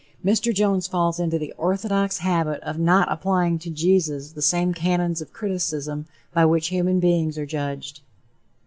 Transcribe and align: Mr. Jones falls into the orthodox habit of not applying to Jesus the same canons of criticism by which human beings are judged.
Mr. 0.25 0.51
Jones 0.51 0.87
falls 0.87 1.19
into 1.19 1.37
the 1.37 1.53
orthodox 1.59 2.17
habit 2.17 2.59
of 2.63 2.79
not 2.79 3.07
applying 3.11 3.59
to 3.59 3.69
Jesus 3.69 4.31
the 4.31 4.41
same 4.41 4.73
canons 4.73 5.21
of 5.21 5.31
criticism 5.31 6.07
by 6.33 6.43
which 6.43 6.69
human 6.69 6.99
beings 6.99 7.37
are 7.37 7.45
judged. 7.45 8.01